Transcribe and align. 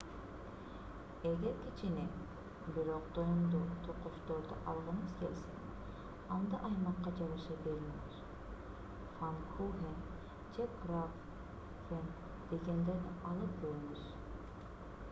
эгер 1.31 1.57
кичине 1.65 2.05
бирок 2.77 3.09
тоюмдуу 3.17 3.59
токочторду 3.87 4.57
алгыңыз 4.71 5.13
келсе 5.19 5.53
анда 6.37 6.63
аймакка 6.71 7.13
жараша 7.21 7.59
берлинер 7.69 8.17
пфаннкухен 9.05 10.03
же 10.57 10.67
крапфен 10.83 12.11
дегендерди 12.55 13.15
алып 13.35 13.57
көрүңүз 13.65 14.09